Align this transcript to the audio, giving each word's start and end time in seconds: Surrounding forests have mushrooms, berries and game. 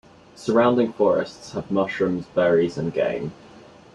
Surrounding 0.35 0.91
forests 0.91 1.51
have 1.51 1.69
mushrooms, 1.69 2.25
berries 2.33 2.75
and 2.75 2.91
game. 2.91 3.31